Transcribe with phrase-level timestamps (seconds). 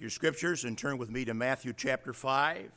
[0.00, 2.70] Take your scriptures and turn with me to Matthew chapter 5.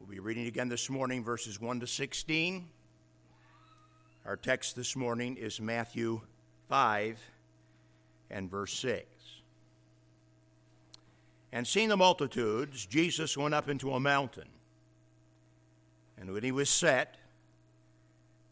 [0.00, 2.66] We'll be reading again this morning verses 1 to 16.
[4.26, 6.20] Our text this morning is Matthew
[6.68, 7.16] 5
[8.28, 9.06] and verse 6.
[11.52, 14.48] And seeing the multitudes, Jesus went up into a mountain.
[16.18, 17.18] And when he was set,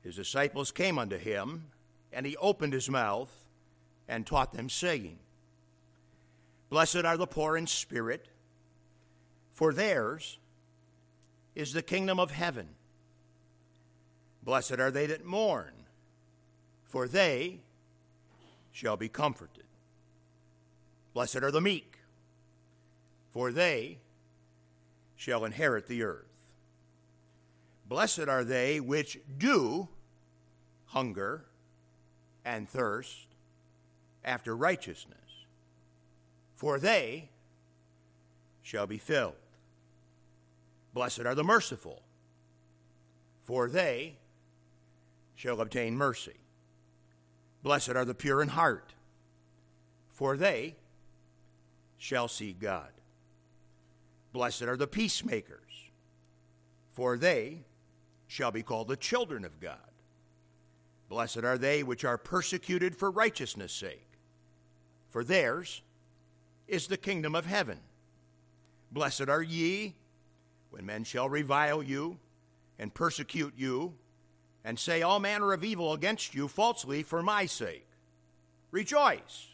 [0.04, 1.64] his disciples came unto him,
[2.12, 3.32] and he opened his mouth
[4.06, 5.18] and taught them, saying,
[6.70, 8.28] Blessed are the poor in spirit,
[9.52, 10.38] for theirs
[11.56, 12.68] is the kingdom of heaven.
[14.44, 15.72] Blessed are they that mourn,
[16.84, 17.60] for they
[18.70, 19.64] shall be comforted.
[21.12, 21.98] Blessed are the meek,
[23.30, 23.98] for they
[25.16, 26.24] shall inherit the earth.
[27.88, 29.88] Blessed are they which do
[30.86, 31.46] hunger
[32.44, 33.26] and thirst
[34.24, 35.19] after righteousness
[36.60, 37.30] for they
[38.60, 39.32] shall be filled.
[40.92, 42.02] Blessed are the merciful,
[43.44, 44.16] for they
[45.34, 46.36] shall obtain mercy.
[47.62, 48.92] Blessed are the pure in heart,
[50.10, 50.76] for they
[51.96, 52.90] shall see God.
[54.34, 55.88] Blessed are the peacemakers,
[56.92, 57.60] for they
[58.26, 59.78] shall be called the children of God.
[61.08, 64.10] Blessed are they which are persecuted for righteousness' sake,
[65.08, 65.80] for theirs
[66.70, 67.80] is the kingdom of heaven.
[68.92, 69.96] Blessed are ye
[70.70, 72.18] when men shall revile you
[72.78, 73.94] and persecute you
[74.64, 77.86] and say all manner of evil against you falsely for my sake.
[78.70, 79.48] Rejoice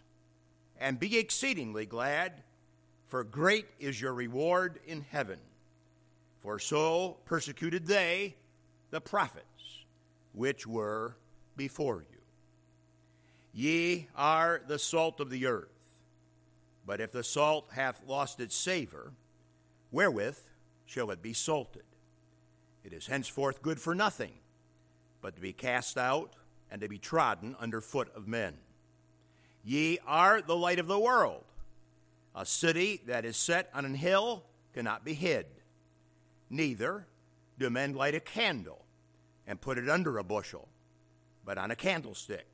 [0.78, 2.42] and be exceedingly glad,
[3.06, 5.38] for great is your reward in heaven.
[6.42, 8.36] For so persecuted they
[8.90, 9.84] the prophets
[10.34, 11.16] which were
[11.56, 12.18] before you.
[13.54, 15.75] Ye are the salt of the earth.
[16.86, 19.12] But if the salt hath lost its savor,
[19.90, 20.38] wherewith
[20.84, 21.82] shall it be salted?
[22.84, 24.32] It is henceforth good for nothing,
[25.20, 26.34] but to be cast out
[26.70, 28.54] and to be trodden under foot of men.
[29.64, 31.42] Ye are the light of the world.
[32.36, 35.46] A city that is set on an hill cannot be hid.
[36.48, 37.06] Neither
[37.58, 38.84] do men light a candle
[39.46, 40.68] and put it under a bushel,
[41.44, 42.46] but on a candlestick,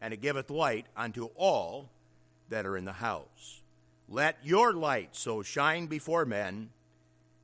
[0.00, 1.90] and it giveth light unto all
[2.48, 3.61] that are in the house.
[4.12, 6.68] Let your light so shine before men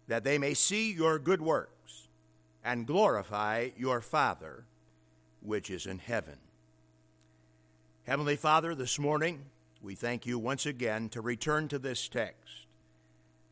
[0.06, 2.08] that they may see your good works
[2.62, 4.66] and glorify your Father
[5.40, 6.36] which is in heaven.
[8.06, 9.46] Heavenly Father, this morning
[9.80, 12.66] we thank you once again to return to this text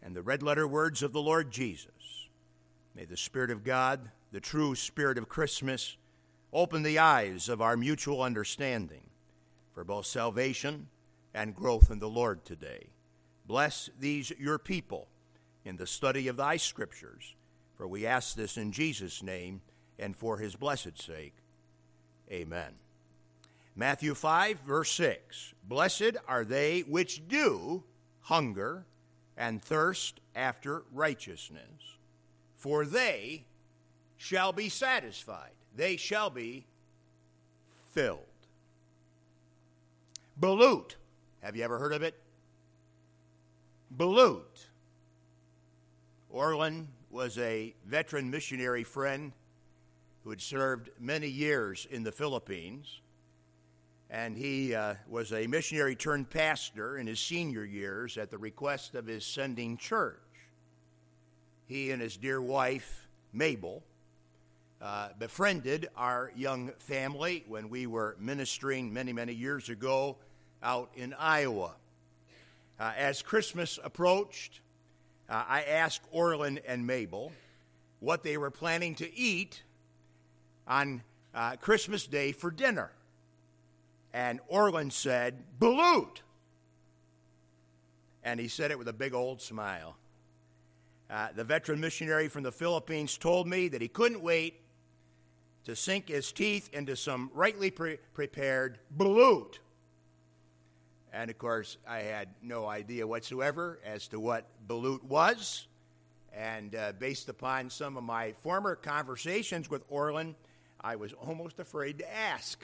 [0.03, 2.28] and the red letter words of the Lord Jesus.
[2.94, 5.97] May the Spirit of God, the true Spirit of Christmas,
[6.53, 9.09] open the eyes of our mutual understanding
[9.72, 10.88] for both salvation
[11.33, 12.88] and growth in the Lord today.
[13.47, 15.09] Bless these your people
[15.65, 17.34] in the study of thy scriptures,
[17.75, 19.61] for we ask this in Jesus' name
[19.99, 21.34] and for his blessed sake.
[22.31, 22.73] Amen.
[23.75, 27.84] Matthew 5, verse 6 Blessed are they which do
[28.21, 28.87] hunger
[29.37, 31.99] and thirst after righteousness,
[32.57, 33.45] for they
[34.17, 35.53] shall be satisfied.
[35.75, 36.67] They shall be
[37.93, 38.21] filled.
[40.41, 40.97] Balut
[41.43, 42.15] have you ever heard of it?
[43.95, 44.67] Balut.
[46.31, 49.33] Orlin was a veteran missionary friend
[50.25, 53.01] who had served many years in the Philippines.
[54.11, 58.95] And he uh, was a missionary turned pastor in his senior years at the request
[58.95, 60.21] of his sending church.
[61.67, 63.83] He and his dear wife, Mabel,
[64.81, 70.17] uh, befriended our young family when we were ministering many, many years ago
[70.63, 71.75] out in Iowa.
[72.79, 74.61] Uh, as Christmas approached,
[75.29, 77.33] uh, I asked Orlin and Mabel
[78.01, 79.63] what they were planning to eat
[80.69, 81.03] on
[81.35, 82.91] uh, Christmas Day for dinner.
[84.13, 86.21] And Orlin said, Balut.
[88.23, 89.97] And he said it with a big old smile.
[91.09, 94.61] Uh, the veteran missionary from the Philippines told me that he couldn't wait
[95.65, 99.59] to sink his teeth into some rightly pre- prepared balut.
[101.16, 105.66] And of course, I had no idea whatsoever as to what balut was.
[106.34, 110.34] And uh, based upon some of my former conversations with Orlin,
[110.78, 112.63] I was almost afraid to ask.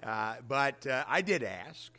[0.00, 1.90] Uh, but uh, I did ask,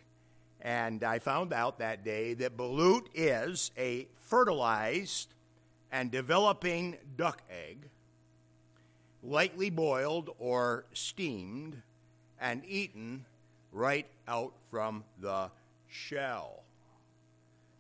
[0.62, 5.34] and I found out that day that balut is a fertilized
[5.92, 7.90] and developing duck egg,
[9.22, 11.82] lightly boiled or steamed,
[12.40, 13.26] and eaten
[13.72, 15.50] right out from the
[15.88, 16.64] shell.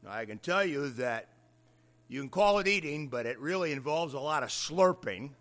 [0.03, 1.29] Now, I can tell you that
[2.07, 5.31] you can call it eating, but it really involves a lot of slurping.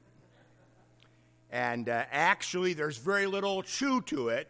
[1.51, 4.49] And uh, actually, there's very little chew to it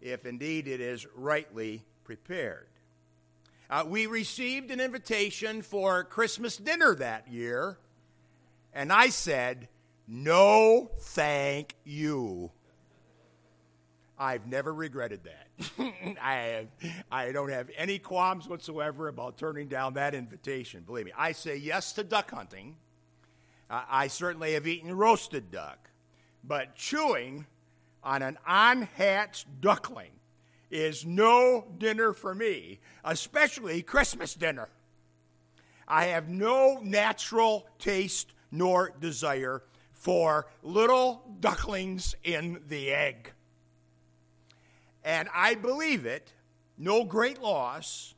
[0.00, 2.66] if indeed it is rightly prepared.
[3.70, 7.78] Uh, we received an invitation for Christmas dinner that year,
[8.74, 9.68] and I said,
[10.06, 12.50] No, thank you.
[14.18, 16.18] I've never regretted that.
[16.22, 16.66] I, have,
[17.10, 20.82] I don't have any qualms whatsoever about turning down that invitation.
[20.82, 22.76] Believe me, I say yes to duck hunting.
[23.70, 25.90] I certainly have eaten roasted duck,
[26.44, 27.46] but chewing
[28.02, 30.12] on an unhatched duckling
[30.70, 34.68] is no dinner for me, especially Christmas dinner.
[35.88, 39.62] I have no natural taste nor desire
[39.92, 43.32] for little ducklings in the egg.
[45.04, 46.32] And I believe it,
[46.78, 48.14] no great loss,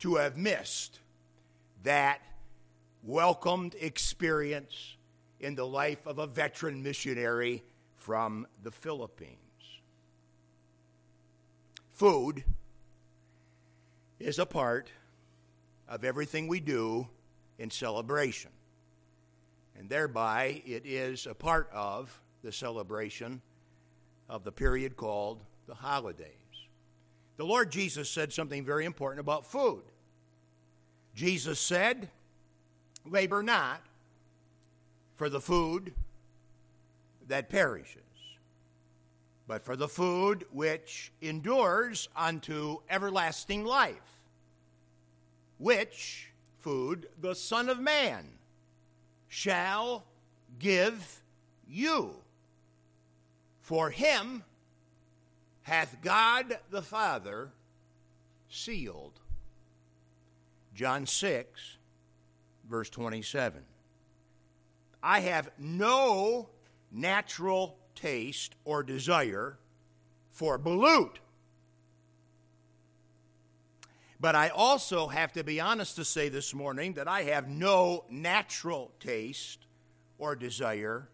[0.00, 1.00] to have missed
[1.82, 2.20] that
[3.02, 4.96] welcomed experience
[5.38, 7.62] in the life of a veteran missionary
[7.96, 9.36] from the Philippines.
[11.92, 12.44] Food
[14.18, 14.90] is a part
[15.86, 17.06] of everything we do
[17.58, 18.50] in celebration.
[19.78, 23.42] And thereby, it is a part of the celebration
[24.28, 26.26] of the period called the holidays.
[27.36, 29.82] The Lord Jesus said something very important about food.
[31.14, 32.10] Jesus said,
[33.06, 33.80] Labor not
[35.14, 35.94] for the food
[37.28, 38.02] that perishes,
[39.46, 44.20] but for the food which endures unto everlasting life,
[45.58, 48.26] which food the Son of Man
[49.28, 50.04] shall
[50.58, 51.22] give
[51.68, 52.16] you.
[53.60, 54.42] For him
[55.62, 57.50] hath God the Father
[58.48, 59.20] sealed.
[60.74, 61.76] John 6,
[62.68, 63.62] verse 27.
[65.02, 66.48] I have no
[66.90, 69.58] natural taste or desire
[70.30, 71.16] for balut.
[74.20, 78.04] But I also have to be honest to say this morning that I have no
[78.10, 79.66] natural taste
[80.18, 81.08] or desire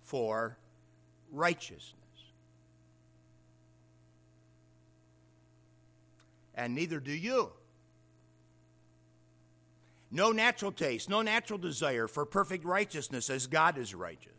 [0.00, 0.56] for
[1.30, 2.03] righteousness.
[6.54, 7.50] And neither do you.
[10.10, 14.30] No natural taste, no natural desire for perfect righteousness as God is righteous.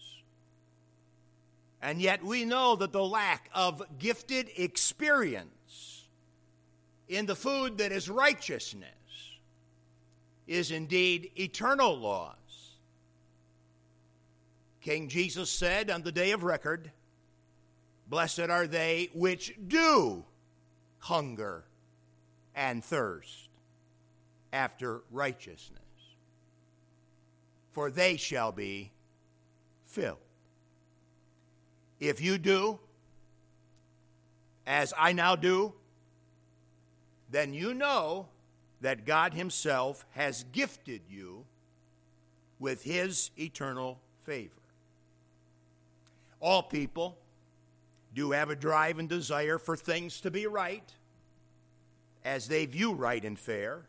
[1.82, 6.08] And yet we know that the lack of gifted experience
[7.08, 8.90] in the food that is righteousness
[10.48, 12.36] is indeed eternal loss.
[14.82, 16.92] King Jesus said on the day of record,
[18.08, 20.24] Blessed are they which do
[21.00, 21.66] hunger
[22.56, 23.50] and thirst
[24.54, 25.82] after righteousness,
[27.72, 28.92] for they shall be
[29.84, 30.18] filled.
[32.00, 32.80] If you do,
[34.66, 35.74] as I now do,
[37.30, 38.28] then you know
[38.82, 41.46] that God Himself has gifted you
[42.60, 44.52] with His eternal favor.
[46.40, 47.18] All people
[48.14, 50.95] do have a drive and desire for things to be right
[52.26, 53.84] as they view right and fair.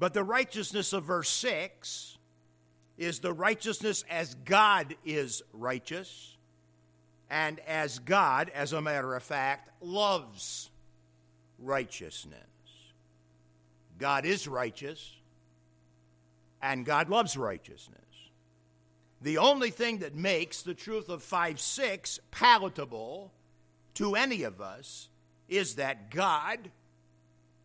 [0.00, 2.18] But the righteousness of verse 6
[2.98, 6.36] is the righteousness as God is righteous,
[7.30, 10.70] and as God, as a matter of fact, loves
[11.58, 12.36] righteousness.
[13.98, 15.14] God is righteous,
[16.60, 18.00] and God loves righteousness.
[19.22, 23.32] The only thing that makes the truth of 5 6 palatable
[23.94, 25.08] to any of us
[25.52, 26.70] is that God,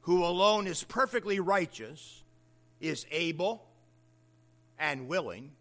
[0.02, 2.24] who alone is perfectly righteous,
[2.82, 3.66] is able
[4.78, 5.52] and willing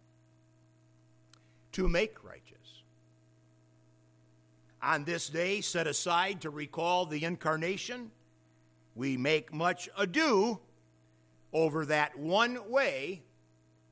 [1.72, 2.82] to make righteous.
[4.82, 8.10] On this day set aside to recall the incarnation,
[8.96, 10.58] we make much ado
[11.52, 13.22] over that one way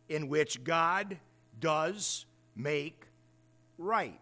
[0.08, 1.18] in which God
[1.60, 2.26] does
[2.56, 3.06] make
[3.78, 4.20] right.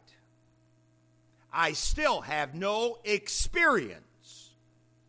[1.53, 4.51] I still have no experience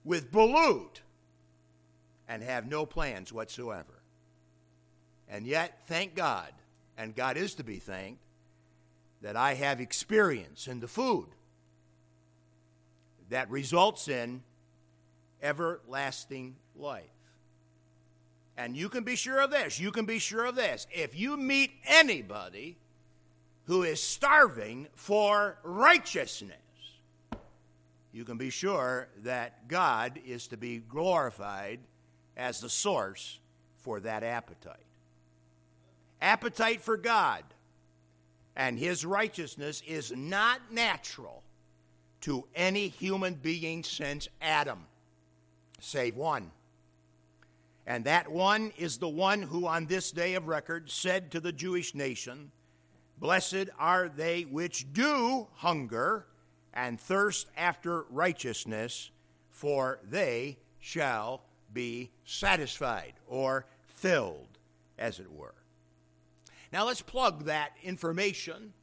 [0.03, 0.99] with balut
[2.27, 4.01] and have no plans whatsoever.
[5.29, 6.51] And yet, thank God,
[6.97, 8.21] and God is to be thanked,
[9.21, 11.27] that I have experience in the food
[13.29, 14.43] that results in
[15.41, 17.03] everlasting life.
[18.57, 19.79] And you can be sure of this.
[19.79, 20.85] You can be sure of this.
[20.91, 22.77] If you meet anybody
[23.65, 26.57] who is starving for righteousness,
[28.11, 31.79] you can be sure that God is to be glorified
[32.37, 33.39] as the source
[33.77, 34.77] for that appetite.
[36.21, 37.43] Appetite for God
[38.55, 41.43] and His righteousness is not natural
[42.21, 44.85] to any human being since Adam,
[45.79, 46.51] save one.
[47.85, 51.51] And that one is the one who, on this day of record, said to the
[51.51, 52.51] Jewish nation,
[53.23, 56.25] Blessed are they which do hunger
[56.73, 59.11] and thirst after righteousness,
[59.49, 64.57] for they shall be satisfied or filled,
[64.99, 65.55] as it were.
[66.73, 68.73] Now let's plug that information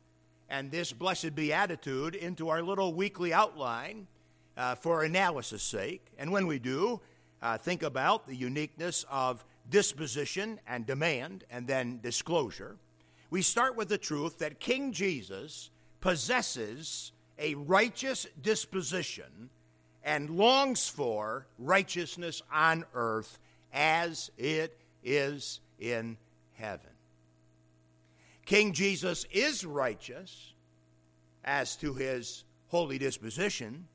[0.49, 4.06] and this blessed beatitude into our little weekly outline
[4.56, 6.06] uh, for analysis' sake.
[6.16, 7.02] And when we do,
[7.42, 12.78] uh, think about the uniqueness of disposition and demand and then disclosure.
[13.30, 15.70] We start with the truth that King Jesus
[16.00, 19.50] possesses a righteous disposition
[20.02, 23.38] and longs for righteousness on earth
[23.72, 26.16] as it is in
[26.54, 26.90] heaven.
[28.46, 30.54] King Jesus is righteous
[31.44, 33.87] as to his holy disposition,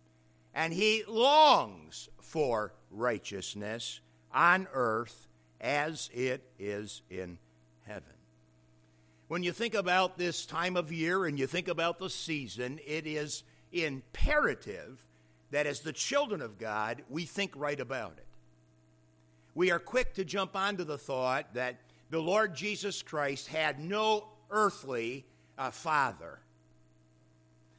[0.54, 4.00] and he longs for righteousness
[4.34, 5.28] on earth
[5.60, 7.38] as it is in
[7.86, 8.04] heaven.
[9.28, 13.08] When you think about this time of year and you think about the season, it
[13.08, 15.00] is imperative
[15.50, 18.28] that as the children of God, we think right about it.
[19.56, 21.78] We are quick to jump onto the thought that
[22.12, 25.26] the Lord Jesus Christ had no earthly
[25.58, 26.40] uh, father.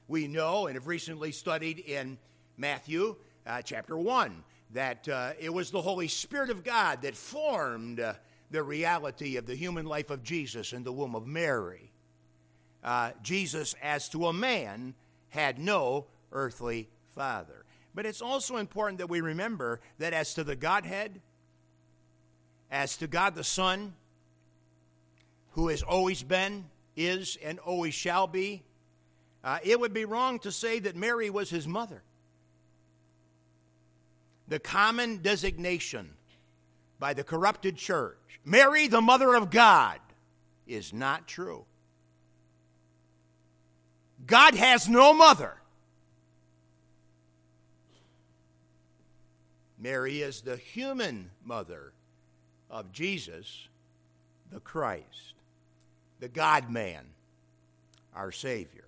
[0.09, 2.19] We know and have recently studied in
[2.57, 3.15] Matthew
[3.47, 8.15] uh, chapter 1 that uh, it was the Holy Spirit of God that formed uh,
[8.51, 11.91] the reality of the human life of Jesus in the womb of Mary.
[12.83, 14.95] Uh, Jesus, as to a man,
[15.31, 17.65] had no earthly father.
[17.95, 21.21] But it's also important that we remember that as to the Godhead,
[22.71, 23.95] as to God the Son,
[25.53, 28.63] who has always been, is, and always shall be,
[29.43, 32.03] uh, it would be wrong to say that Mary was his mother.
[34.49, 36.11] The common designation
[36.99, 39.99] by the corrupted church, Mary, the mother of God,
[40.67, 41.65] is not true.
[44.27, 45.55] God has no mother.
[49.79, 51.93] Mary is the human mother
[52.71, 53.69] of Jesus,
[54.51, 55.35] the Christ
[56.21, 57.05] the God man,
[58.15, 58.85] our Savior.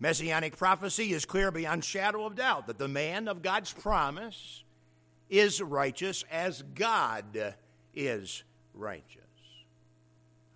[0.00, 4.62] Messianic prophecy is clear beyond shadow of doubt that the man of God's promise
[5.28, 7.54] is righteous as God
[7.94, 8.44] is
[8.74, 9.22] righteous.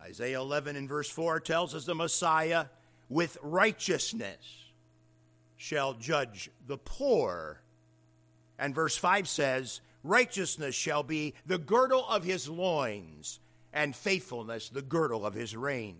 [0.00, 2.66] Isaiah 11 and verse 4 tells us the Messiah
[3.08, 4.62] with righteousness
[5.56, 7.60] shall judge the poor.
[8.58, 13.38] And verse 5 says, Righteousness shall be the girdle of his loins,
[13.72, 15.98] and faithfulness the girdle of his reins.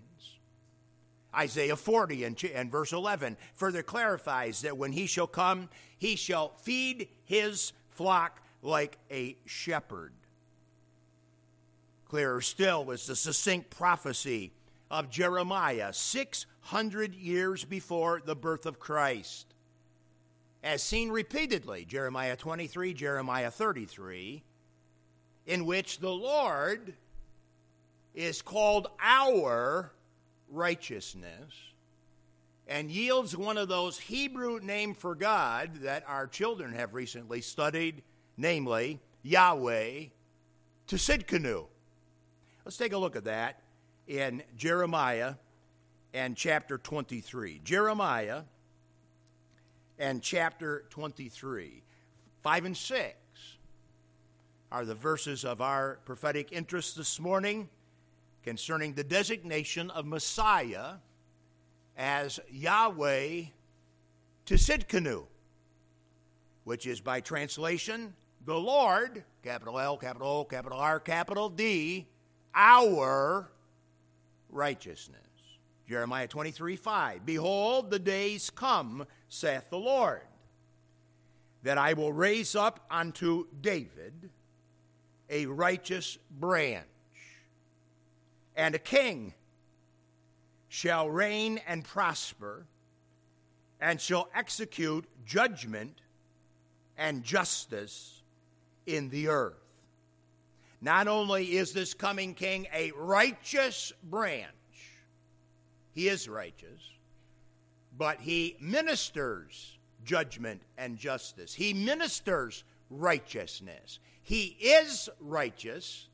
[1.35, 7.09] Isaiah 40 and, verse 11 further clarifies that when he shall come, he shall feed
[7.25, 10.13] his flock like a shepherd.
[12.07, 14.53] Clearer still was the succinct prophecy
[14.91, 19.55] of Jeremiah 600 years before the birth of Christ.
[20.63, 24.45] As seen repeatedly, Jeremiah 23, Jeremiah 33,
[25.47, 26.95] in which the Lord
[28.15, 29.93] is called our
[30.49, 31.53] righteousness
[32.69, 38.03] and yields one of those Hebrew name for God that our children have recently studied,
[38.37, 40.05] namely Yahweh,
[40.87, 41.67] to Tsidkenu.
[42.65, 43.63] Let's take a look at that
[44.07, 45.35] in Jeremiah
[46.13, 47.61] and chapter 23.
[47.65, 48.43] Jeremiah
[49.99, 51.83] and chapter 23.
[52.43, 53.15] 5 and 6
[54.73, 57.69] are the verses of our prophetic interest this morning
[58.43, 60.95] concerning the designation of Messiah
[61.97, 63.43] as Yahweh
[64.47, 65.27] to Tsidkenu,
[66.65, 72.07] which is by translation, the Lord, capital L, capital O, capital R, capital D,
[72.55, 73.51] our
[74.51, 75.19] righteousness.
[75.89, 77.27] Jeremiah 23 5.
[77.27, 80.23] Behold, the days come, saith the Lord,
[81.63, 84.31] that I will raise up unto David
[85.29, 86.87] a righteous branch
[88.57, 89.35] and a king
[90.69, 92.67] shall reign and prosper,
[93.81, 96.01] and shall execute judgment
[96.97, 98.22] and justice
[98.87, 99.55] in the earth.
[100.81, 104.49] Not only is this coming king a righteous branch,
[105.93, 106.83] he is righteous,
[107.97, 111.55] but he ministers judgment and justice.
[111.55, 114.01] He ministers righteousness.
[114.23, 116.09] He is righteous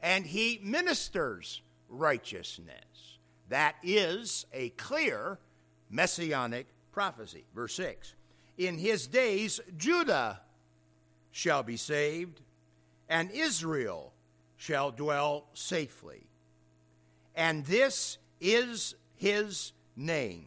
[0.00, 3.18] and he ministers righteousness.
[3.48, 5.38] That is a clear
[5.90, 7.44] messianic prophecy.
[7.54, 8.14] Verse 6
[8.58, 10.40] In his days, Judah
[11.30, 12.40] shall be saved,
[13.08, 14.12] and Israel
[14.56, 16.26] shall dwell safely.
[17.34, 20.46] And this is his name,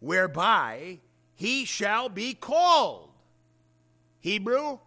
[0.00, 1.00] whereby
[1.34, 3.10] he shall be called.
[4.20, 4.78] Hebrew,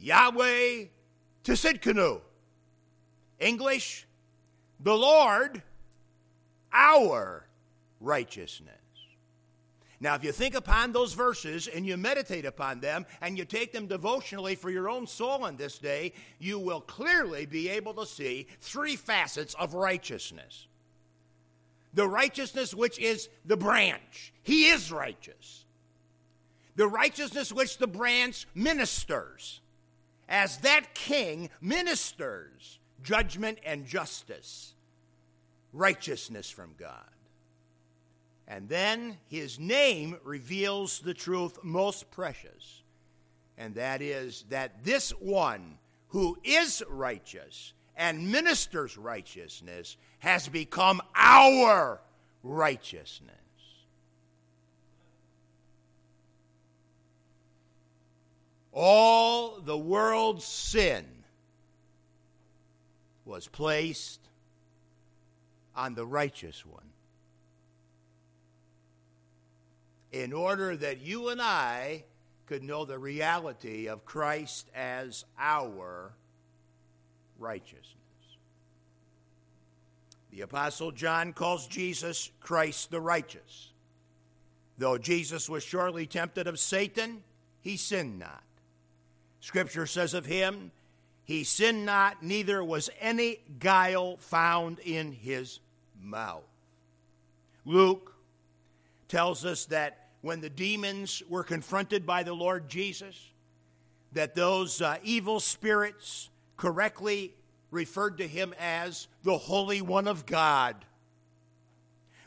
[0.00, 0.86] Yahweh
[1.44, 2.20] Tsidkenu.
[3.38, 4.06] English,
[4.80, 5.62] the Lord,
[6.72, 7.46] our
[8.00, 8.85] righteousness.
[9.98, 13.72] Now, if you think upon those verses and you meditate upon them and you take
[13.72, 18.06] them devotionally for your own soul on this day, you will clearly be able to
[18.06, 20.66] see three facets of righteousness.
[21.94, 25.64] The righteousness which is the branch, He is righteous.
[26.76, 29.62] The righteousness which the branch ministers,
[30.28, 34.74] as that king ministers judgment and justice,
[35.72, 37.15] righteousness from God.
[38.48, 42.82] And then his name reveals the truth most precious,
[43.58, 52.00] and that is that this one who is righteous and ministers righteousness has become our
[52.42, 53.34] righteousness.
[58.72, 61.06] All the world's sin
[63.24, 64.20] was placed
[65.74, 66.84] on the righteous one.
[70.22, 72.04] In order that you and I
[72.46, 76.12] could know the reality of Christ as our
[77.38, 77.92] righteousness.
[80.30, 83.70] The Apostle John calls Jesus Christ the righteous.
[84.78, 87.22] Though Jesus was surely tempted of Satan,
[87.60, 88.42] he sinned not.
[89.40, 90.70] Scripture says of him,
[91.24, 95.58] he sinned not, neither was any guile found in his
[96.00, 96.44] mouth.
[97.64, 98.14] Luke
[99.08, 103.30] tells us that when the demons were confronted by the Lord Jesus,
[104.12, 107.34] that those uh, evil spirits correctly
[107.70, 110.76] referred to him as the Holy One of God.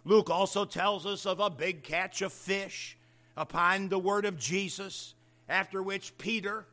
[0.06, 2.98] Luke also tells us of a big catch of fish
[3.36, 5.14] upon the word of Jesus,
[5.48, 6.66] after which Peter,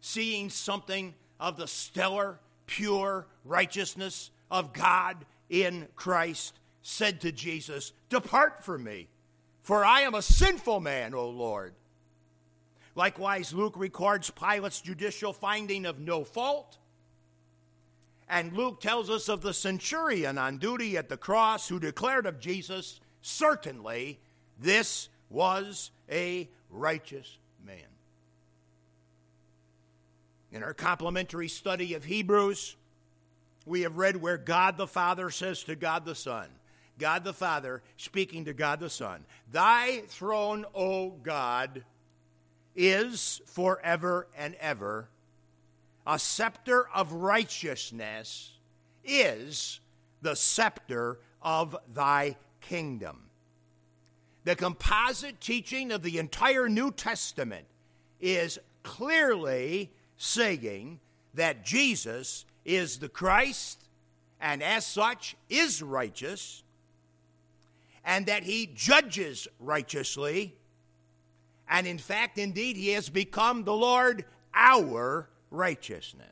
[0.00, 8.64] seeing something of the stellar, pure righteousness of God in Christ, said to Jesus, Depart
[8.64, 9.08] from me
[9.62, 11.74] for I am a sinful man, O Lord.
[12.94, 16.78] Likewise, Luke records Pilate's judicial finding of no fault.
[18.28, 22.40] And Luke tells us of the centurion on duty at the cross who declared of
[22.40, 24.20] Jesus, certainly
[24.58, 27.76] this was a righteous man.
[30.52, 32.76] In our complementary study of Hebrews,
[33.66, 36.48] we have read where God the Father says to God the Son,
[37.00, 39.24] God the Father speaking to God the Son.
[39.50, 41.82] Thy throne, O God,
[42.76, 45.08] is forever and ever.
[46.06, 48.52] A scepter of righteousness
[49.04, 49.80] is
[50.22, 53.22] the scepter of thy kingdom.
[54.44, 57.66] The composite teaching of the entire New Testament
[58.20, 61.00] is clearly saying
[61.34, 63.88] that Jesus is the Christ
[64.40, 66.62] and as such is righteous
[68.04, 70.54] and that he judges righteously.
[71.68, 76.26] And in fact, indeed, he has become the Lord our righteousness.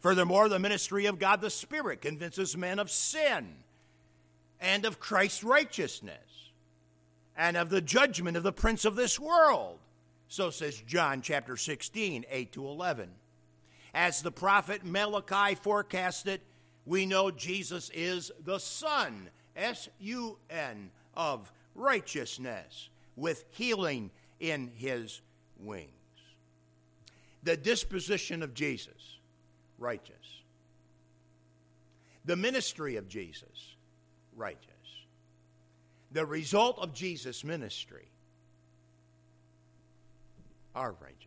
[0.00, 3.54] Furthermore, the ministry of God the Spirit convinces men of sin
[4.60, 6.50] and of Christ's righteousness
[7.36, 9.78] and of the judgment of the prince of this world.
[10.28, 13.10] So says John chapter 16, 8 to 11.
[13.94, 16.40] As the prophet Malachi forecasted,
[16.84, 25.20] we know Jesus is the Son S U N, of righteousness, with healing in his
[25.58, 25.90] wings.
[27.42, 29.18] The disposition of Jesus,
[29.78, 30.14] righteous.
[32.24, 33.76] The ministry of Jesus,
[34.36, 34.72] righteous.
[36.12, 38.08] The result of Jesus' ministry,
[40.74, 41.25] our righteous.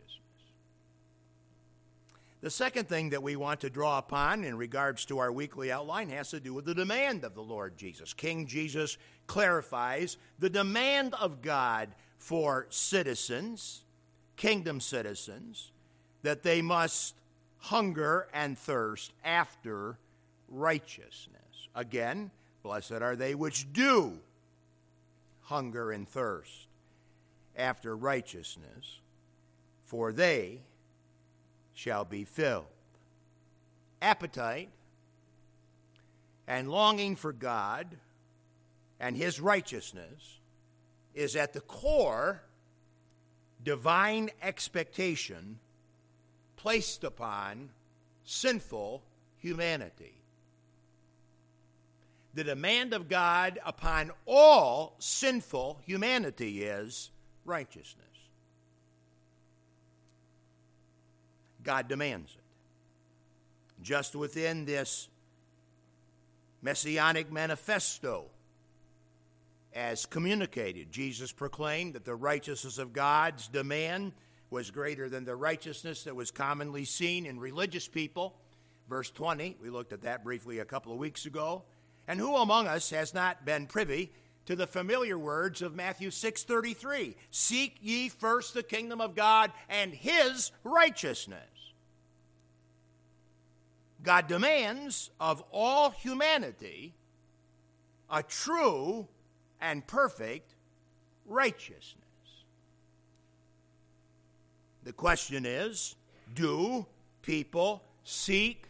[2.42, 6.08] The second thing that we want to draw upon in regards to our weekly outline
[6.08, 8.14] has to do with the demand of the Lord Jesus.
[8.14, 13.84] King Jesus clarifies the demand of God for citizens,
[14.36, 15.70] kingdom citizens,
[16.22, 17.14] that they must
[17.58, 19.98] hunger and thirst after
[20.48, 21.68] righteousness.
[21.74, 22.30] Again,
[22.62, 24.18] blessed are they which do
[25.42, 26.68] hunger and thirst
[27.54, 29.00] after righteousness,
[29.84, 30.60] for they
[31.80, 32.66] shall be filled.
[34.02, 34.68] Appetite
[36.46, 37.96] and longing for God
[38.98, 40.40] and His righteousness
[41.14, 42.42] is at the core
[43.64, 45.58] divine expectation
[46.56, 47.70] placed upon
[48.24, 49.02] sinful
[49.38, 50.20] humanity.
[52.34, 57.10] The demand of God upon all sinful humanity is
[57.46, 58.09] righteousness.
[61.62, 62.42] God demands it.
[63.82, 65.08] Just within this
[66.62, 68.26] messianic manifesto,
[69.72, 74.12] as communicated, Jesus proclaimed that the righteousness of God's demand
[74.50, 78.36] was greater than the righteousness that was commonly seen in religious people.
[78.88, 81.62] Verse 20, we looked at that briefly a couple of weeks ago.
[82.08, 84.10] And who among us has not been privy
[84.46, 89.94] to the familiar words of Matthew 6:33, "Seek ye first the kingdom of God and
[89.94, 91.49] his righteousness."
[94.02, 96.94] God demands of all humanity
[98.08, 99.06] a true
[99.60, 100.54] and perfect
[101.26, 101.96] righteousness.
[104.84, 105.94] The question is
[106.34, 106.86] do
[107.22, 108.66] people seek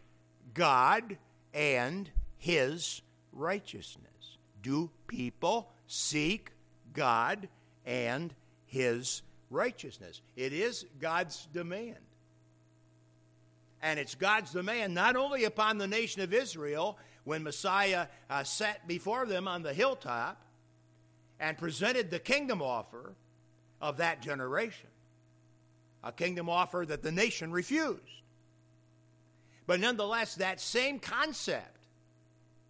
[0.55, 1.17] God
[1.55, 4.39] and His righteousness?
[4.63, 6.51] Do people seek
[6.93, 7.49] God
[7.87, 8.35] and
[8.67, 10.21] His righteousness?
[10.37, 11.97] It is God's demand.
[13.83, 18.87] And it's God's demand not only upon the nation of Israel when Messiah uh, sat
[18.87, 20.43] before them on the hilltop
[21.39, 23.15] and presented the kingdom offer
[23.81, 24.91] of that generation,
[26.05, 28.03] a kingdom offer that the nation refused.
[29.67, 31.87] But nonetheless, that same concept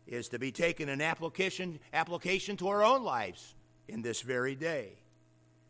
[0.07, 3.55] is to be taken in application, application to our own lives
[3.89, 4.93] in this very day.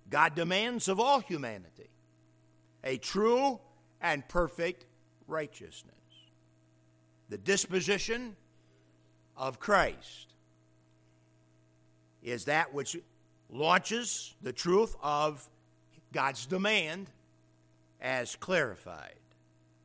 [0.08, 1.88] God demands of all humanity
[2.82, 3.60] a true
[4.00, 4.86] and perfect
[5.30, 5.94] righteousness.
[7.28, 8.36] The disposition
[9.36, 10.34] of Christ
[12.22, 12.96] is that which
[13.48, 15.48] launches the truth of
[16.12, 17.08] God's demand
[18.00, 19.14] as clarified.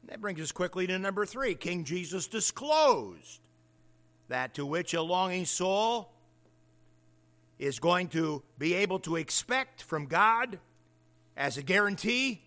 [0.01, 1.55] And that brings us quickly to number three.
[1.55, 3.39] King Jesus disclosed
[4.27, 6.11] that to which a longing soul
[7.57, 10.59] is going to be able to expect from God
[11.37, 12.41] as a guarantee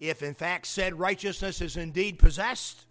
[0.00, 2.86] if in fact said righteousness is indeed possessed,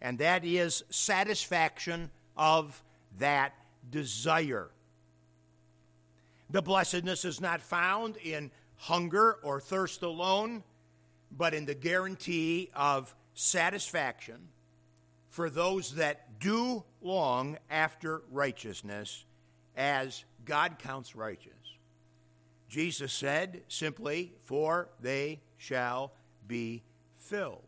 [0.00, 2.82] and that is satisfaction of
[3.18, 3.54] that
[3.90, 4.70] desire.
[6.50, 10.62] The blessedness is not found in hunger or thirst alone,
[11.30, 14.48] but in the guarantee of satisfaction
[15.28, 19.24] for those that do long after righteousness
[19.76, 21.52] as God counts righteous.
[22.68, 26.12] Jesus said simply, For they shall
[26.46, 26.82] be
[27.16, 27.62] filled.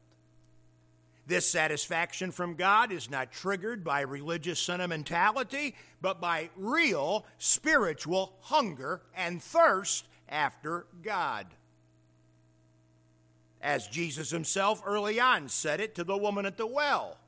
[1.27, 9.03] This satisfaction from God is not triggered by religious sentimentality, but by real spiritual hunger
[9.15, 11.47] and thirst after God.
[13.61, 17.19] As Jesus himself early on said it to the woman at the well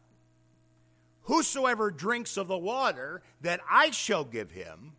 [1.25, 4.93] Whosoever drinks of the water that I shall give him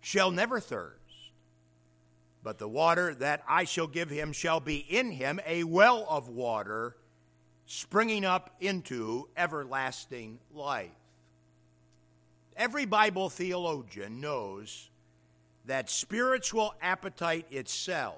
[0.00, 0.97] shall never thirst.
[2.42, 6.28] But the water that I shall give him shall be in him a well of
[6.28, 6.96] water
[7.66, 10.90] springing up into everlasting life.
[12.56, 14.88] Every Bible theologian knows
[15.66, 18.16] that spiritual appetite itself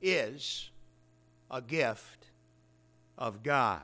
[0.00, 0.70] is
[1.50, 2.26] a gift
[3.18, 3.82] of God.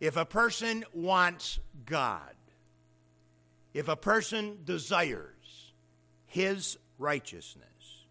[0.00, 2.34] If a person wants God,
[3.72, 5.72] if a person desires
[6.26, 8.04] his righteousness,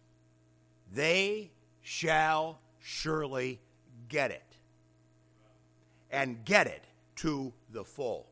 [0.92, 1.50] they
[1.82, 3.60] shall surely
[4.08, 4.42] get it.
[6.10, 6.84] And get it
[7.16, 8.26] to the full.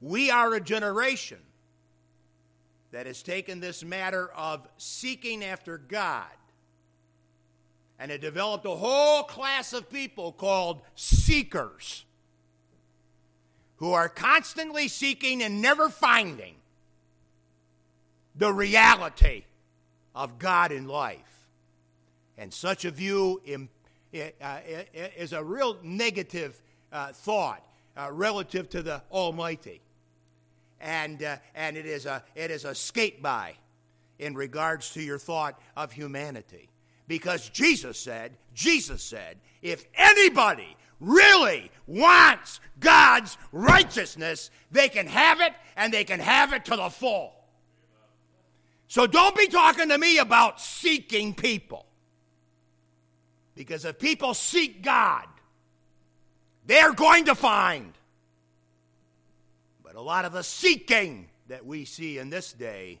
[0.00, 1.38] We are a generation
[2.90, 6.26] that has taken this matter of seeking after God
[7.98, 12.04] and it developed a whole class of people called seekers
[13.76, 16.54] who are constantly seeking and never finding
[18.34, 19.44] the reality
[20.14, 21.46] of God in life.
[22.36, 23.40] And such a view
[24.14, 24.58] uh,
[25.16, 26.60] is a real negative
[26.92, 27.64] uh, thought
[27.96, 29.80] uh, relative to the Almighty.
[30.80, 31.22] And,
[31.54, 33.54] and it, is a, it is a skate by
[34.18, 36.68] in regards to your thought of humanity.
[37.06, 45.52] Because Jesus said, Jesus said, if anybody really wants God's righteousness, they can have it
[45.76, 47.32] and they can have it to the full.
[48.88, 51.86] So don't be talking to me about seeking people.
[53.54, 55.26] Because if people seek God,
[56.66, 57.92] they're going to find.
[59.82, 63.00] But a lot of the seeking that we see in this day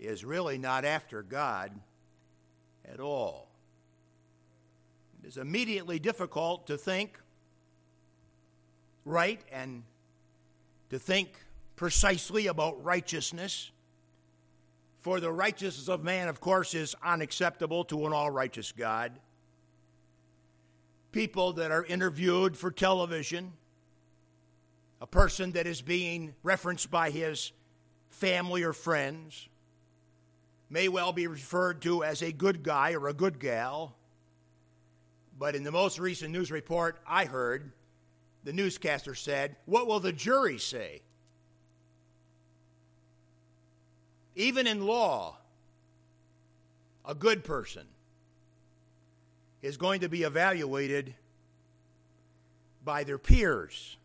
[0.00, 1.72] is really not after God
[2.90, 3.48] at all.
[5.22, 7.18] It is immediately difficult to think
[9.04, 9.84] right and
[10.90, 11.30] to think
[11.76, 13.70] precisely about righteousness.
[15.04, 19.12] For the righteousness of man, of course, is unacceptable to an all righteous God.
[21.12, 23.52] People that are interviewed for television,
[25.02, 27.52] a person that is being referenced by his
[28.08, 29.46] family or friends,
[30.70, 33.94] may well be referred to as a good guy or a good gal.
[35.38, 37.72] But in the most recent news report I heard,
[38.42, 41.02] the newscaster said, What will the jury say?
[44.36, 45.36] Even in law,
[47.04, 47.86] a good person
[49.62, 51.14] is going to be evaluated
[52.84, 53.96] by their peers.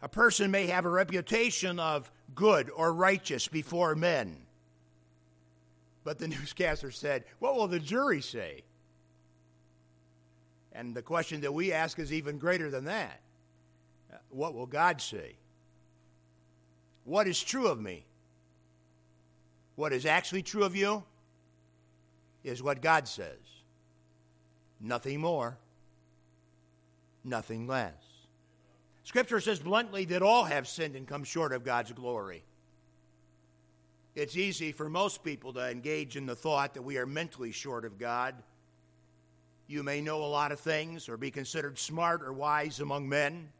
[0.00, 4.36] A person may have a reputation of good or righteous before men.
[6.04, 8.62] But the newscaster said, What will the jury say?
[10.72, 13.20] And the question that we ask is even greater than that
[14.12, 15.36] uh, What will God say?
[17.04, 18.04] What is true of me?
[19.78, 21.04] What is actually true of you
[22.42, 23.38] is what God says.
[24.80, 25.56] Nothing more,
[27.22, 27.94] nothing less.
[29.04, 32.42] Scripture says bluntly that all have sinned and come short of God's glory.
[34.16, 37.84] It's easy for most people to engage in the thought that we are mentally short
[37.84, 38.34] of God.
[39.68, 43.50] You may know a lot of things or be considered smart or wise among men,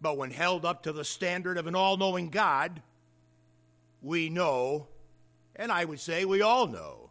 [0.00, 2.80] but when held up to the standard of an all knowing God,
[4.00, 4.88] we know
[5.58, 7.10] and I would say we all know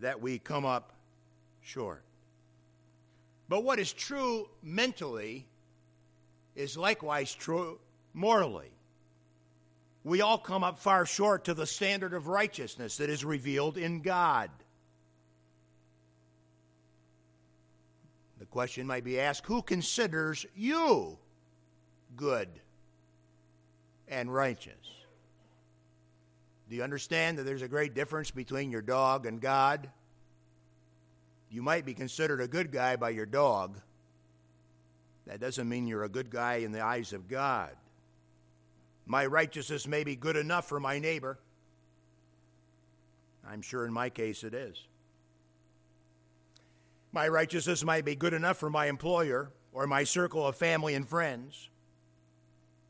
[0.00, 0.92] that we come up
[1.60, 2.04] short.
[3.48, 5.46] But what is true mentally
[6.54, 7.78] is likewise true
[8.14, 8.70] morally.
[10.04, 14.02] We all come up far short to the standard of righteousness that is revealed in
[14.02, 14.50] God.
[18.38, 21.18] The question might be asked who considers you
[22.16, 22.48] good
[24.08, 25.01] and righteous?
[26.72, 29.90] Do you understand that there's a great difference between your dog and God?
[31.50, 33.78] You might be considered a good guy by your dog.
[35.26, 37.72] That doesn't mean you're a good guy in the eyes of God.
[39.04, 41.38] My righteousness may be good enough for my neighbor.
[43.46, 44.82] I'm sure in my case it is.
[47.12, 51.06] My righteousness might be good enough for my employer or my circle of family and
[51.06, 51.68] friends.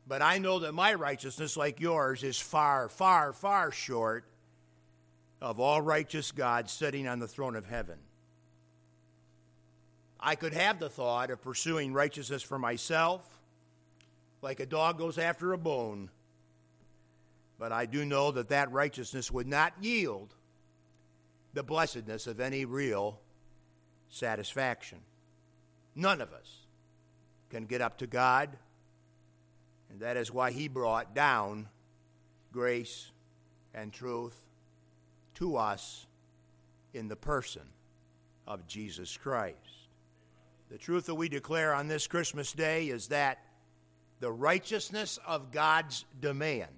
[0.07, 4.25] But I know that my righteousness, like yours, is far, far, far short
[5.41, 7.97] of all righteous God sitting on the throne of heaven.
[10.19, 13.27] I could have the thought of pursuing righteousness for myself,
[14.41, 16.09] like a dog goes after a bone,
[17.59, 20.33] but I do know that that righteousness would not yield
[21.53, 23.19] the blessedness of any real
[24.09, 24.99] satisfaction.
[25.95, 26.67] None of us
[27.49, 28.49] can get up to God
[29.93, 31.67] and that is why he brought down
[32.51, 33.11] grace
[33.75, 34.35] and truth
[35.35, 36.07] to us
[36.95, 37.61] in the person
[38.47, 39.57] of Jesus Christ.
[40.71, 43.37] The truth that we declare on this Christmas day is that
[44.19, 46.71] the righteousness of God's demand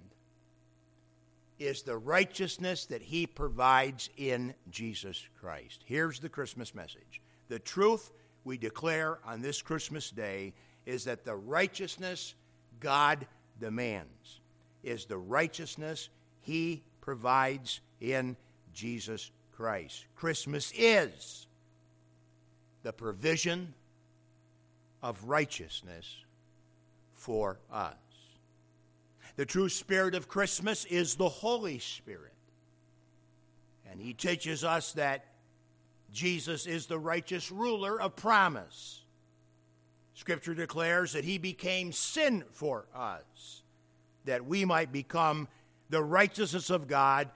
[1.58, 5.84] is the righteousness that he provides in Jesus Christ.
[5.86, 7.21] Here's the Christmas message.
[7.47, 8.12] The truth
[8.43, 10.54] we declare on this Christmas day
[10.86, 12.36] is that the righteousness
[12.79, 13.25] God
[13.59, 14.39] demands
[14.83, 16.09] is the righteousness
[16.41, 18.35] he provides in
[18.73, 20.05] Jesus Christ.
[20.15, 21.47] Christmas is
[22.83, 23.73] the provision
[25.01, 26.23] of righteousness
[27.13, 27.95] for us.
[29.35, 32.33] The true spirit of Christmas is the Holy Spirit.
[33.89, 35.25] And he teaches us that
[36.11, 39.01] Jesus is the righteous ruler of promise.
[40.15, 43.62] Scripture declares that he became sin for us,
[44.23, 45.47] that we might become
[45.89, 47.30] the righteousness of God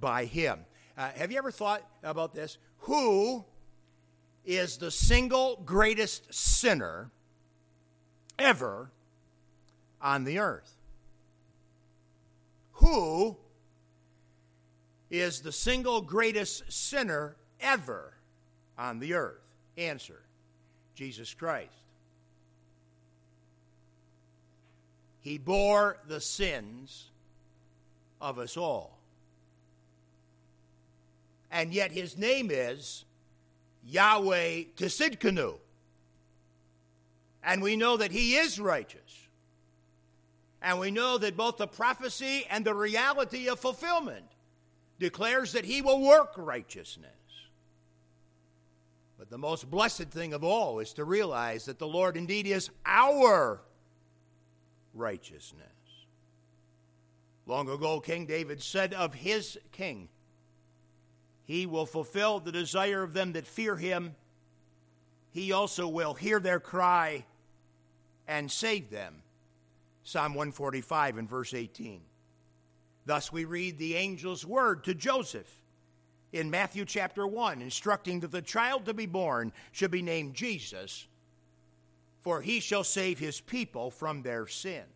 [0.00, 0.58] by him.
[0.96, 2.56] Uh, have you ever thought about this?
[2.80, 3.44] Who
[4.44, 7.10] is the single greatest sinner
[8.38, 8.90] ever
[10.00, 10.74] on the earth?
[12.72, 13.36] Who
[15.10, 18.14] is the single greatest sinner ever
[18.78, 19.42] on the earth?
[19.76, 20.22] Answer
[20.94, 21.81] Jesus Christ.
[25.22, 27.10] He bore the sins
[28.20, 28.98] of us all.
[31.50, 33.04] And yet his name is
[33.86, 35.54] Yahweh Tsidkenu.
[37.44, 39.28] And we know that he is righteous.
[40.60, 44.24] And we know that both the prophecy and the reality of fulfillment
[44.98, 47.10] declares that he will work righteousness.
[49.18, 52.70] But the most blessed thing of all is to realize that the Lord indeed is
[52.84, 53.60] our
[54.94, 55.66] righteousness.
[57.46, 60.08] Long ago, King David said of his king,
[61.44, 64.14] He will fulfill the desire of them that fear him.
[65.30, 67.24] He also will hear their cry
[68.28, 69.22] and save them.
[70.04, 72.02] Psalm 145 and verse 18.
[73.06, 75.60] Thus we read the angel's word to Joseph
[76.32, 81.06] in Matthew chapter 1, instructing that the child to be born should be named Jesus,
[82.22, 84.86] for he shall save his people from their sins.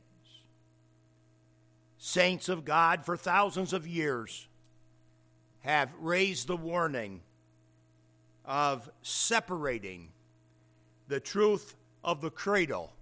[1.98, 4.46] Saints of God for thousands of years
[5.60, 7.20] have raised the warning
[8.44, 10.12] of separating
[11.08, 12.92] the truth of the cradle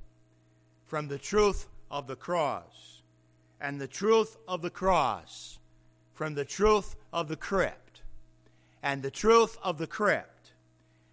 [0.86, 3.02] from the truth of the cross,
[3.60, 5.58] and the truth of the cross
[6.14, 8.00] from the truth of the crypt,
[8.82, 10.52] and the truth of the crypt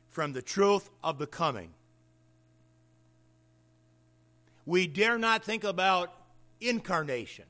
[0.10, 1.74] from the truth of the coming.
[4.66, 6.14] We dare not think about
[6.60, 7.46] incarnation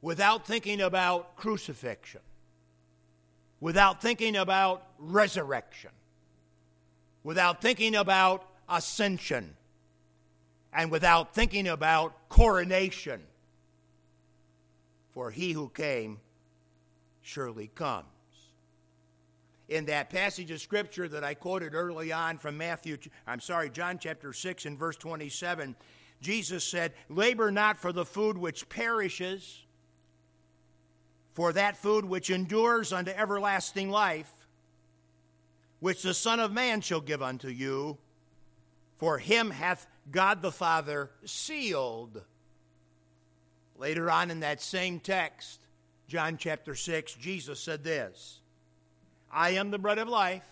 [0.00, 2.20] without thinking about crucifixion,
[3.60, 5.90] without thinking about resurrection,
[7.22, 9.56] without thinking about ascension,
[10.72, 13.22] and without thinking about coronation.
[15.12, 16.20] For he who came
[17.22, 18.06] surely comes.
[19.68, 23.98] In that passage of scripture that I quoted early on from Matthew, I'm sorry, John
[23.98, 25.76] chapter 6 and verse 27,
[26.22, 29.64] Jesus said, Labor not for the food which perishes,
[31.34, 34.32] for that food which endures unto everlasting life,
[35.80, 37.98] which the Son of Man shall give unto you,
[38.96, 42.22] for him hath God the Father sealed.
[43.76, 45.60] Later on in that same text,
[46.08, 48.37] John chapter 6, Jesus said this
[49.30, 50.46] I am the bread of life.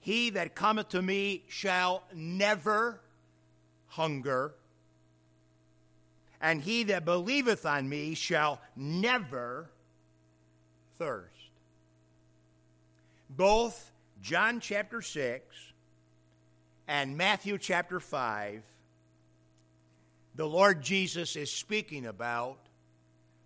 [0.00, 3.00] He that cometh to me shall never
[3.86, 4.54] hunger,
[6.40, 9.70] and he that believeth on me shall never
[10.98, 11.30] thirst.
[13.30, 15.42] Both John chapter 6
[16.86, 18.62] and Matthew chapter 5,
[20.34, 22.58] the Lord Jesus is speaking about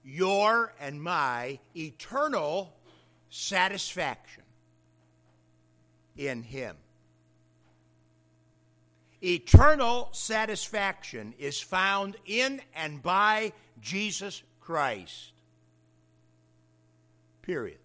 [0.03, 2.75] your and my eternal
[3.31, 4.45] satisfaction
[6.17, 6.77] in Him.
[9.23, 15.33] Eternal satisfaction is found in and by Jesus Christ.
[17.43, 17.79] Period.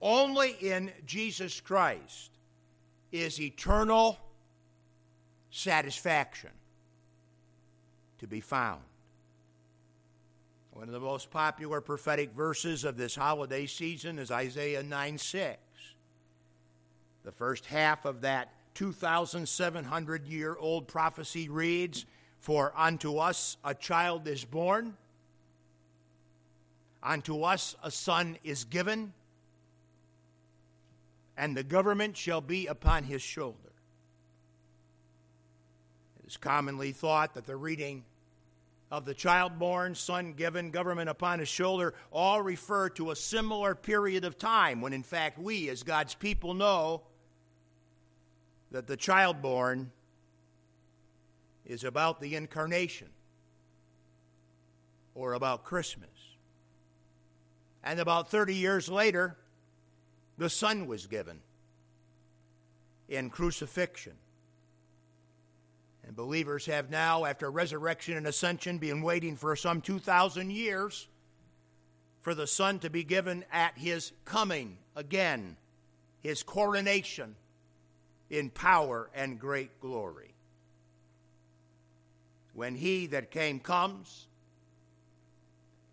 [0.00, 2.30] Only in Jesus Christ
[3.12, 4.18] is eternal
[5.50, 6.50] satisfaction
[8.18, 8.82] to be found.
[10.76, 15.58] One of the most popular prophetic verses of this holiday season is Isaiah 9 6.
[17.24, 22.04] The first half of that 2,700 year old prophecy reads
[22.40, 24.98] For unto us a child is born,
[27.02, 29.14] unto us a son is given
[31.38, 33.72] and the government shall be upon his shoulder.
[36.22, 38.04] It is commonly thought that the reading
[38.90, 43.74] of the child born, son given, government upon his shoulder all refer to a similar
[43.74, 47.02] period of time when, in fact, we as God's people know
[48.70, 49.90] that the child born
[51.64, 53.08] is about the incarnation
[55.14, 56.08] or about Christmas.
[57.82, 59.36] And about 30 years later,
[60.38, 61.40] the Son was given
[63.08, 64.14] in crucifixion.
[66.06, 71.08] And believers have now, after resurrection and ascension, been waiting for some 2,000 years
[72.20, 75.56] for the Son to be given at his coming again,
[76.20, 77.34] his coronation
[78.30, 80.34] in power and great glory.
[82.54, 84.28] When he that came comes,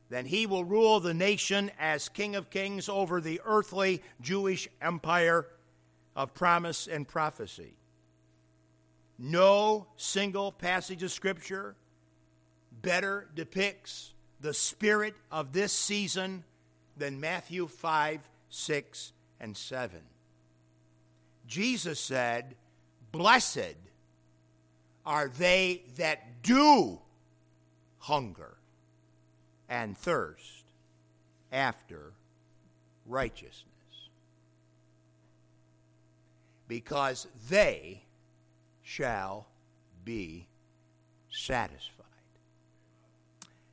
[0.10, 5.48] then he will rule the nation as King of Kings over the earthly Jewish empire
[6.16, 7.74] of promise and prophecy.
[9.18, 11.76] No single passage of Scripture
[12.82, 16.44] better depicts the spirit of this season
[16.98, 20.00] than Matthew 5, 6, and 7.
[21.48, 22.56] Jesus said,
[23.12, 23.76] Blessed
[25.06, 27.00] are they that do
[28.00, 28.58] hunger
[29.70, 30.66] and thirst
[31.52, 32.14] after
[33.06, 33.68] righteousness.
[36.68, 38.02] because they
[38.84, 39.48] shall
[40.06, 40.48] be
[41.32, 42.06] satisfied.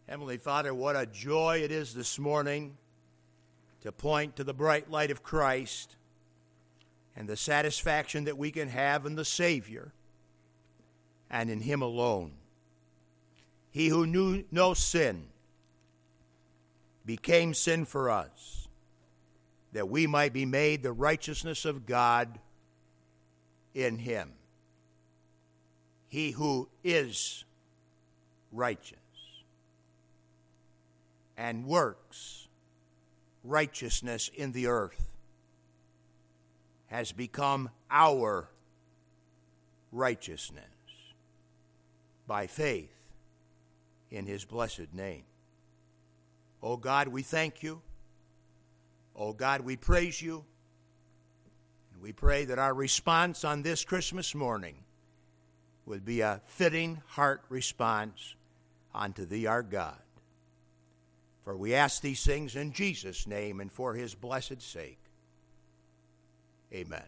[0.09, 2.77] Heavenly Father, what a joy it is this morning
[3.83, 5.97] to point to the bright light of Christ
[7.17, 9.93] and the satisfaction that we can have in the Savior
[11.31, 12.33] and in Him alone.
[13.71, 15.29] He who knew no sin
[17.07, 18.69] became sin for us,
[19.73, 22.39] that we might be made the righteousness of God
[23.75, 24.33] in Him.
[26.11, 27.45] He who is
[28.51, 28.99] righteous
[31.37, 32.49] and works
[33.45, 35.17] righteousness in the earth
[36.89, 38.49] has become our
[39.93, 40.65] righteousness
[42.27, 43.13] by faith
[44.11, 45.23] in his blessed name.
[46.61, 47.81] Oh God, we thank you.
[49.15, 50.45] Oh God, we praise you.
[51.93, 54.75] And we pray that our response on this Christmas morning
[55.91, 58.36] would be a fitting heart response
[58.95, 59.99] unto thee, our God.
[61.45, 65.01] For we ask these things in Jesus' name and for his blessed sake.
[66.72, 67.03] Amen.